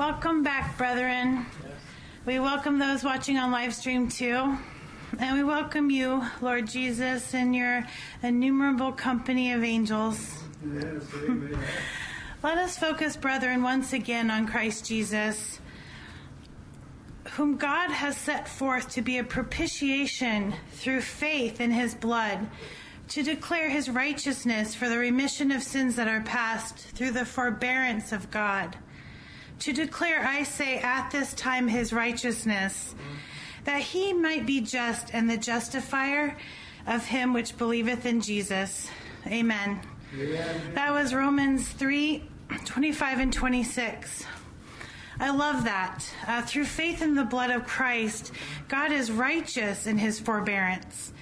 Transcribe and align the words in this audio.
Welcome 0.00 0.42
back, 0.42 0.78
brethren. 0.78 1.44
We 2.24 2.38
welcome 2.38 2.78
those 2.78 3.04
watching 3.04 3.36
on 3.36 3.50
live 3.50 3.74
stream 3.74 4.08
too. 4.08 4.56
And 5.18 5.36
we 5.36 5.44
welcome 5.44 5.90
you, 5.90 6.24
Lord 6.40 6.68
Jesus, 6.68 7.34
and 7.34 7.54
your 7.54 7.84
innumerable 8.22 8.92
company 8.92 9.52
of 9.52 9.62
angels. 9.62 10.42
Yes. 10.74 11.02
Let 12.42 12.56
us 12.56 12.78
focus, 12.78 13.14
brethren, 13.14 13.62
once 13.62 13.92
again 13.92 14.30
on 14.30 14.46
Christ 14.46 14.86
Jesus, 14.86 15.60
whom 17.32 17.58
God 17.58 17.90
has 17.90 18.16
set 18.16 18.48
forth 18.48 18.88
to 18.92 19.02
be 19.02 19.18
a 19.18 19.24
propitiation 19.24 20.54
through 20.72 21.02
faith 21.02 21.60
in 21.60 21.72
his 21.72 21.94
blood, 21.94 22.48
to 23.08 23.22
declare 23.22 23.68
his 23.68 23.90
righteousness 23.90 24.74
for 24.74 24.88
the 24.88 24.96
remission 24.96 25.50
of 25.52 25.62
sins 25.62 25.96
that 25.96 26.08
are 26.08 26.22
past 26.22 26.78
through 26.78 27.10
the 27.10 27.26
forbearance 27.26 28.12
of 28.12 28.30
God. 28.30 28.78
To 29.60 29.72
declare, 29.72 30.26
I 30.26 30.44
say, 30.44 30.78
at 30.78 31.10
this 31.10 31.34
time 31.34 31.68
his 31.68 31.92
righteousness, 31.92 32.94
that 33.64 33.82
he 33.82 34.12
might 34.12 34.46
be 34.46 34.60
just 34.60 35.14
and 35.14 35.28
the 35.28 35.36
justifier 35.36 36.36
of 36.86 37.04
him 37.04 37.34
which 37.34 37.58
believeth 37.58 38.06
in 38.06 38.22
Jesus. 38.22 38.88
Amen. 39.26 39.80
Amen. 40.18 40.74
That 40.74 40.92
was 40.92 41.14
Romans 41.14 41.68
3 41.68 42.24
25 42.64 43.18
and 43.20 43.32
26. 43.32 44.24
I 45.20 45.30
love 45.30 45.64
that. 45.64 46.04
Uh, 46.26 46.42
through 46.42 46.64
faith 46.64 47.02
in 47.02 47.14
the 47.14 47.24
blood 47.24 47.50
of 47.50 47.66
Christ, 47.66 48.32
God 48.66 48.90
is 48.90 49.12
righteous 49.12 49.86
in 49.86 49.98
his 49.98 50.18
forbearance. 50.18 51.12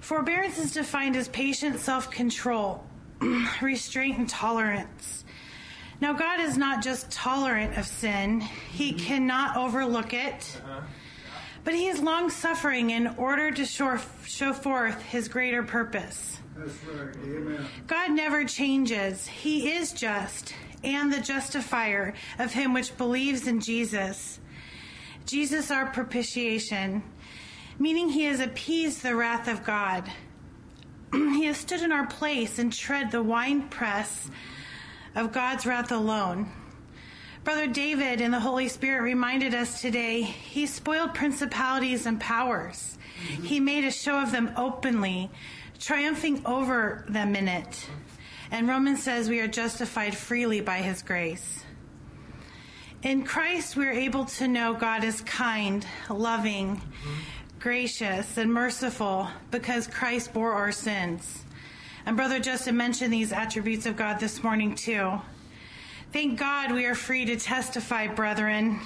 Forbearance 0.00 0.58
is 0.58 0.72
defined 0.72 1.16
as 1.16 1.28
patient 1.28 1.78
self 1.78 2.10
control, 2.10 2.84
restraint, 3.62 4.18
and 4.18 4.28
tolerance. 4.28 5.24
Now, 6.00 6.12
God 6.12 6.40
is 6.40 6.56
not 6.56 6.82
just 6.82 7.10
tolerant 7.10 7.76
of 7.76 7.86
sin, 7.86 8.40
He 8.40 8.92
mm-hmm. 8.92 9.06
cannot 9.06 9.56
overlook 9.56 10.14
it, 10.14 10.60
uh-huh. 10.64 10.80
but 11.64 11.74
He 11.74 11.88
is 11.88 12.00
long 12.00 12.30
suffering 12.30 12.90
in 12.90 13.08
order 13.16 13.50
to 13.50 13.64
show, 13.64 13.98
show 14.24 14.52
forth 14.52 15.00
His 15.02 15.28
greater 15.28 15.62
purpose. 15.62 16.40
Right. 16.56 17.60
God 17.86 18.10
never 18.12 18.44
changes. 18.44 19.26
He 19.26 19.72
is 19.72 19.92
just 19.92 20.54
and 20.84 21.12
the 21.12 21.20
justifier 21.20 22.14
of 22.38 22.52
him 22.52 22.72
which 22.72 22.96
believes 22.96 23.46
in 23.46 23.60
Jesus. 23.60 24.40
Jesus, 25.26 25.70
our 25.70 25.86
propitiation, 25.86 27.02
meaning 27.78 28.08
he 28.08 28.24
has 28.24 28.40
appeased 28.40 29.02
the 29.02 29.14
wrath 29.14 29.48
of 29.48 29.64
God. 29.64 30.10
he 31.12 31.44
has 31.44 31.56
stood 31.56 31.82
in 31.82 31.92
our 31.92 32.06
place 32.06 32.58
and 32.58 32.72
tread 32.72 33.10
the 33.10 33.22
winepress 33.22 34.30
of 35.18 35.32
God's 35.32 35.66
wrath 35.66 35.90
alone. 35.90 36.48
Brother 37.42 37.66
David 37.66 38.20
in 38.20 38.30
the 38.30 38.38
Holy 38.38 38.68
Spirit 38.68 39.02
reminded 39.02 39.52
us 39.52 39.80
today 39.80 40.22
he 40.22 40.66
spoiled 40.66 41.12
principalities 41.12 42.06
and 42.06 42.20
powers. 42.20 42.96
He 43.42 43.58
made 43.58 43.84
a 43.84 43.90
show 43.90 44.22
of 44.22 44.30
them 44.30 44.52
openly, 44.56 45.28
triumphing 45.80 46.46
over 46.46 47.04
them 47.08 47.34
in 47.34 47.48
it. 47.48 47.88
And 48.52 48.68
Romans 48.68 49.02
says 49.02 49.28
we 49.28 49.40
are 49.40 49.48
justified 49.48 50.16
freely 50.16 50.60
by 50.60 50.78
his 50.78 51.02
grace. 51.02 51.64
In 53.02 53.24
Christ, 53.24 53.76
we 53.76 53.86
are 53.86 53.92
able 53.92 54.24
to 54.24 54.46
know 54.46 54.74
God 54.74 55.02
is 55.02 55.20
kind, 55.22 55.84
loving, 56.08 56.80
gracious, 57.58 58.36
and 58.36 58.52
merciful 58.52 59.28
because 59.50 59.86
Christ 59.88 60.32
bore 60.32 60.52
our 60.52 60.72
sins. 60.72 61.44
And 62.08 62.16
Brother 62.16 62.40
Justin 62.40 62.78
mentioned 62.78 63.12
these 63.12 63.34
attributes 63.34 63.84
of 63.84 63.94
God 63.94 64.18
this 64.18 64.42
morning, 64.42 64.74
too. 64.74 65.20
Thank 66.10 66.38
God 66.38 66.72
we 66.72 66.86
are 66.86 66.94
free 66.94 67.26
to 67.26 67.36
testify, 67.36 68.06
brethren. 68.06 68.80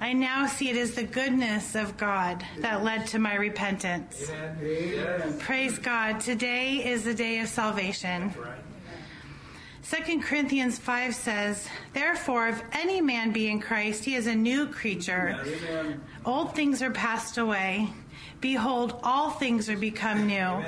I 0.00 0.12
now 0.12 0.46
see 0.46 0.70
it 0.70 0.76
as 0.76 0.94
the 0.94 1.02
goodness 1.02 1.74
of 1.74 1.96
God 1.96 2.44
that 2.58 2.84
led 2.84 3.08
to 3.08 3.18
my 3.18 3.34
repentance. 3.34 4.30
Amen. 4.30 5.36
Praise 5.40 5.80
God. 5.80 6.20
Today 6.20 6.76
is 6.76 7.02
the 7.02 7.12
day 7.12 7.40
of 7.40 7.48
salvation. 7.48 8.32
2 9.90 10.20
Corinthians 10.20 10.78
5 10.78 11.12
says, 11.12 11.68
Therefore, 11.92 12.46
if 12.46 12.62
any 12.70 13.00
man 13.00 13.32
be 13.32 13.48
in 13.48 13.58
Christ, 13.58 14.04
he 14.04 14.14
is 14.14 14.28
a 14.28 14.34
new 14.34 14.68
creature. 14.68 15.40
Amen. 15.44 16.00
Old 16.24 16.54
things 16.54 16.82
are 16.82 16.92
passed 16.92 17.36
away. 17.36 17.88
Behold, 18.40 19.00
all 19.02 19.30
things 19.30 19.68
are 19.68 19.76
become 19.76 20.28
new. 20.28 20.62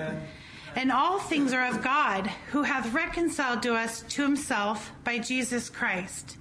And 0.76 0.92
all 0.92 1.18
things 1.18 1.54
are 1.54 1.66
of 1.66 1.82
God, 1.82 2.30
who 2.50 2.62
hath 2.62 2.92
reconciled 2.92 3.62
to 3.62 3.74
us 3.74 4.02
to 4.10 4.22
himself 4.22 4.92
by 5.04 5.18
Jesus 5.18 5.70
Christ, 5.70 6.36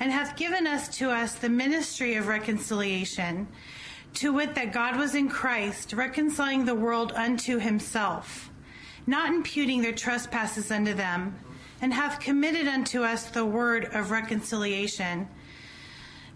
and 0.00 0.10
hath 0.10 0.36
given 0.36 0.66
us 0.66 0.88
to 0.96 1.10
us 1.10 1.34
the 1.34 1.50
ministry 1.50 2.14
of 2.14 2.28
reconciliation, 2.28 3.46
to 4.14 4.32
wit, 4.32 4.54
that 4.54 4.72
God 4.72 4.96
was 4.96 5.14
in 5.14 5.28
Christ, 5.28 5.92
reconciling 5.92 6.64
the 6.64 6.74
world 6.74 7.12
unto 7.12 7.58
himself, 7.58 8.50
not 9.06 9.28
imputing 9.28 9.82
their 9.82 9.92
trespasses 9.92 10.70
unto 10.70 10.94
them, 10.94 11.38
and 11.82 11.92
hath 11.92 12.20
committed 12.20 12.66
unto 12.66 13.02
us 13.02 13.24
the 13.26 13.44
word 13.44 13.84
of 13.92 14.10
reconciliation. 14.10 15.28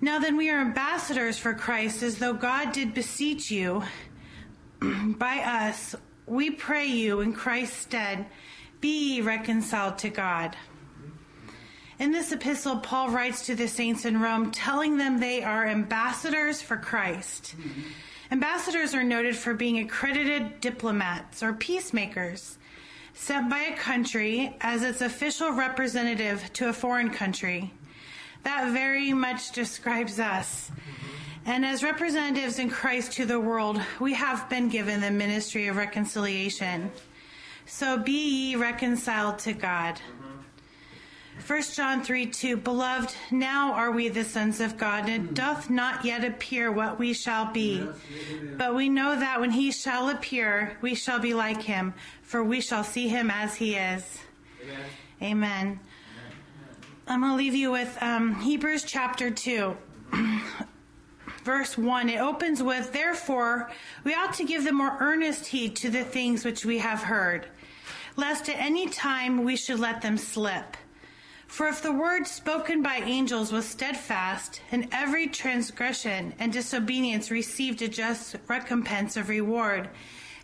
Now 0.03 0.19
then, 0.19 0.37
we 0.37 0.51
are 0.51 0.61
ambassadors 0.61 1.39
for 1.39 1.55
Christ, 1.55 2.03
as 2.03 2.19
though 2.19 2.35
God 2.35 2.73
did 2.73 2.93
beseech 2.93 3.51
you 3.51 3.85
by 4.81 5.39
us. 5.39 5.97
We 6.27 6.51
pray 6.51 6.87
you 6.87 7.21
in 7.21 7.33
Christ's 7.33 7.77
stead, 7.77 8.27
be 8.81 9.23
reconciled 9.23 9.99
to 9.99 10.11
God. 10.11 10.57
In 11.99 12.11
this 12.11 12.33
epistle, 12.33 12.79
Paul 12.79 13.11
writes 13.11 13.47
to 13.47 13.55
the 13.55 13.69
saints 13.69 14.05
in 14.05 14.21
Rome, 14.21 14.51
telling 14.51 14.99
them 14.99 15.19
they 15.19 15.43
are 15.43 15.67
ambassadors 15.67 16.61
for 16.61 16.77
Christ. 16.77 17.55
Ambassadors 18.31 18.93
are 18.93 19.05
noted 19.05 19.37
for 19.37 19.55
being 19.55 19.79
accredited 19.79 20.61
diplomats 20.61 21.43
or 21.43 21.53
peacemakers 21.53 22.59
sent 23.15 23.49
by 23.49 23.61
a 23.61 23.77
country 23.77 24.55
as 24.61 24.83
its 24.83 25.01
official 25.01 25.53
representative 25.53 26.53
to 26.53 26.69
a 26.69 26.73
foreign 26.73 27.11
country. 27.11 27.73
That 28.43 28.73
very 28.73 29.13
much 29.13 29.53
describes 29.53 30.21
us. 30.21 30.71
And 31.47 31.65
as 31.65 31.85
representatives 31.85 32.59
in 32.59 32.69
Christ 32.69 33.13
to 33.13 33.25
the 33.25 33.39
world, 33.39 33.81
we 34.01 34.15
have 34.15 34.49
been 34.51 34.69
given 34.69 35.01
the 35.01 35.13
ministry 35.13 35.69
of 35.69 35.77
reconciliation. 35.77 36.91
So 37.67 37.99
be 37.99 38.49
ye 38.51 38.57
reconciled 38.57 39.39
to 39.41 39.53
God. 39.53 40.01
1 41.47 41.63
John 41.75 42.03
3 42.03 42.27
2 42.27 42.57
Beloved, 42.57 43.15
now 43.31 43.73
are 43.75 43.93
we 43.93 44.09
the 44.09 44.25
sons 44.25 44.61
of 44.61 44.77
God, 44.77 45.09
and 45.09 45.29
it 45.29 45.35
doth 45.35 45.71
not 45.71 46.05
yet 46.05 46.25
appear 46.25 46.73
what 46.73 46.99
we 46.99 47.13
shall 47.13 47.53
be. 47.53 47.87
But 48.57 48.75
we 48.75 48.89
know 48.89 49.15
that 49.15 49.41
when 49.41 49.53
he 49.53 49.71
shall 49.71 50.09
appear, 50.09 50.77
we 50.81 50.97
shall 50.97 51.21
be 51.21 51.33
like 51.33 51.63
him, 51.63 51.95
for 52.23 52.43
we 52.43 52.61
shall 52.61 52.83
see 52.83 53.07
him 53.07 53.31
as 53.31 53.55
he 53.55 53.77
is. 53.77 54.19
Amen. 55.23 55.79
I'm 57.07 57.21
going 57.21 57.31
to 57.31 57.37
leave 57.37 57.55
you 57.55 57.71
with 57.71 57.97
um, 58.03 58.35
Hebrews 58.41 58.83
chapter 58.83 59.31
2. 59.31 59.77
Verse 61.47 61.79
1, 61.79 62.09
it 62.09 62.21
opens 62.21 62.61
with, 62.61 62.93
Therefore, 62.93 63.71
we 64.03 64.13
ought 64.13 64.35
to 64.35 64.43
give 64.43 64.65
the 64.65 64.73
more 64.73 64.97
earnest 64.99 65.47
heed 65.47 65.77
to 65.77 65.89
the 65.89 66.03
things 66.03 66.45
which 66.45 66.65
we 66.65 66.79
have 66.79 67.05
heard, 67.05 67.47
lest 68.17 68.49
at 68.49 68.59
any 68.59 68.89
time 68.89 69.45
we 69.45 69.55
should 69.55 69.79
let 69.79 70.03
them 70.03 70.19
slip. 70.19 70.77
For 71.47 71.69
if 71.69 71.81
the 71.81 71.93
word 71.93 72.27
spoken 72.27 72.83
by 72.83 72.97
angels 72.97 73.53
was 73.53 73.65
steadfast, 73.65 74.61
and 74.73 74.89
every 74.91 75.29
transgression 75.29 76.35
and 76.41 76.53
disobedience 76.53 77.31
received 77.31 77.81
a 77.81 77.87
just 77.87 78.35
recompense 78.49 79.17
of 79.17 79.29
reward, 79.29 79.89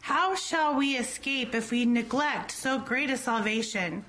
how 0.03 0.37
shall 0.37 0.77
we 0.77 0.97
escape 0.97 1.53
if 1.53 1.73
we 1.73 1.85
neglect 1.85 2.53
so 2.53 2.79
great 2.79 3.11
a 3.11 3.17
salvation? 3.17 4.05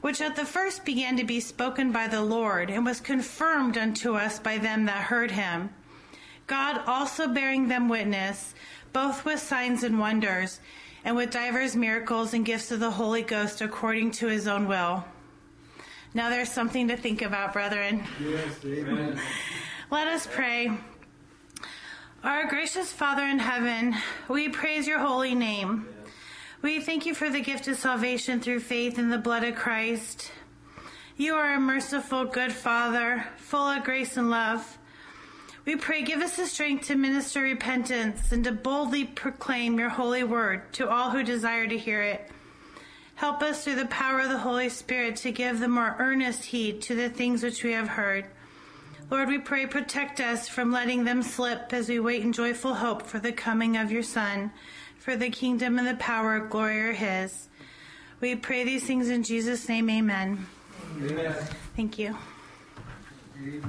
Which 0.00 0.20
at 0.20 0.34
the 0.34 0.44
first 0.44 0.84
began 0.84 1.16
to 1.16 1.22
be 1.22 1.38
spoken 1.38 1.92
by 1.92 2.08
the 2.08 2.22
Lord, 2.22 2.70
and 2.70 2.84
was 2.84 2.98
confirmed 2.98 3.78
unto 3.78 4.16
us 4.16 4.40
by 4.40 4.58
them 4.58 4.86
that 4.86 5.04
heard 5.04 5.30
him. 5.30 5.70
God 6.48 6.80
also 6.86 7.28
bearing 7.28 7.68
them 7.68 7.88
witness, 7.88 8.54
both 8.92 9.24
with 9.24 9.38
signs 9.38 9.84
and 9.84 10.00
wonders, 10.00 10.60
and 11.04 11.14
with 11.14 11.30
divers 11.30 11.76
miracles 11.76 12.34
and 12.34 12.44
gifts 12.44 12.72
of 12.72 12.80
the 12.80 12.90
Holy 12.90 13.22
Ghost 13.22 13.60
according 13.60 14.10
to 14.12 14.26
his 14.26 14.48
own 14.48 14.66
will. 14.66 15.04
Now 16.14 16.30
there's 16.30 16.50
something 16.50 16.88
to 16.88 16.96
think 16.96 17.22
about, 17.22 17.52
brethren. 17.52 18.02
Yes, 18.20 18.64
amen. 18.64 19.20
Let 19.90 20.08
us 20.08 20.26
pray. 20.26 20.72
Our 22.24 22.48
gracious 22.48 22.92
Father 22.92 23.22
in 23.22 23.38
heaven, 23.38 23.94
we 24.26 24.48
praise 24.48 24.86
your 24.86 24.98
holy 24.98 25.34
name. 25.34 25.86
We 26.62 26.80
thank 26.80 27.06
you 27.06 27.14
for 27.14 27.30
the 27.30 27.40
gift 27.40 27.68
of 27.68 27.76
salvation 27.76 28.40
through 28.40 28.60
faith 28.60 28.98
in 28.98 29.10
the 29.10 29.18
blood 29.18 29.44
of 29.44 29.54
Christ. 29.54 30.32
You 31.16 31.34
are 31.34 31.54
a 31.54 31.60
merciful, 31.60 32.24
good 32.24 32.52
Father, 32.52 33.26
full 33.36 33.68
of 33.68 33.84
grace 33.84 34.16
and 34.16 34.30
love. 34.30 34.78
We 35.64 35.76
pray, 35.76 36.02
give 36.02 36.20
us 36.20 36.36
the 36.36 36.46
strength 36.46 36.86
to 36.86 36.96
minister 36.96 37.42
repentance 37.42 38.32
and 38.32 38.42
to 38.44 38.52
boldly 38.52 39.04
proclaim 39.04 39.78
your 39.78 39.90
holy 39.90 40.24
word 40.24 40.72
to 40.74 40.88
all 40.88 41.10
who 41.10 41.22
desire 41.22 41.66
to 41.66 41.76
hear 41.76 42.02
it. 42.02 42.30
Help 43.16 43.42
us 43.42 43.64
through 43.64 43.74
the 43.74 43.86
power 43.86 44.20
of 44.20 44.30
the 44.30 44.38
Holy 44.38 44.68
Spirit 44.68 45.16
to 45.16 45.32
give 45.32 45.58
the 45.58 45.68
more 45.68 45.96
earnest 45.98 46.44
heed 46.44 46.80
to 46.82 46.94
the 46.94 47.10
things 47.10 47.42
which 47.42 47.64
we 47.64 47.72
have 47.72 47.88
heard. 47.88 48.24
Lord, 49.10 49.28
we 49.28 49.38
pray, 49.38 49.66
protect 49.66 50.20
us 50.20 50.48
from 50.48 50.70
letting 50.70 51.04
them 51.04 51.22
slip 51.22 51.72
as 51.72 51.88
we 51.88 51.98
wait 51.98 52.22
in 52.22 52.32
joyful 52.32 52.74
hope 52.74 53.02
for 53.02 53.18
the 53.18 53.32
coming 53.32 53.76
of 53.76 53.90
your 53.90 54.02
Son, 54.02 54.52
for 54.98 55.16
the 55.16 55.30
kingdom 55.30 55.78
and 55.78 55.88
the 55.88 55.94
power, 55.94 56.38
glory 56.38 56.80
are 56.80 56.92
his. 56.92 57.48
We 58.20 58.36
pray 58.36 58.64
these 58.64 58.84
things 58.84 59.08
in 59.08 59.22
Jesus' 59.22 59.68
name, 59.68 59.88
amen. 59.90 60.46
amen. 61.02 61.34
Thank 61.74 61.98
you. 61.98 62.16
Amen. 63.36 63.62